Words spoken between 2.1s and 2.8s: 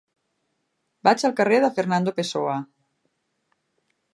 Pessoa.